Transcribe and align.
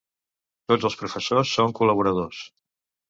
Tots 0.71 0.87
els 0.89 0.97
professors 1.03 1.53
són 1.59 1.77
col·laboradors. 1.81 2.41